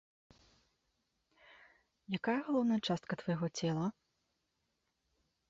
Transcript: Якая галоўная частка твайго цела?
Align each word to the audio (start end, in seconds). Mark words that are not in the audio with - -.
Якая 2.19 2.35
галоўная 2.47 2.81
частка 2.87 3.13
твайго 3.25 3.47
цела? 3.61 3.85